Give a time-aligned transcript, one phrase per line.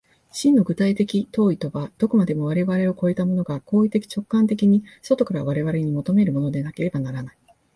[0.33, 7.37] 真の具体的当為とは、どこまでも我々を越えたものが行為的直観的に外から我々に求めるものでなければならない。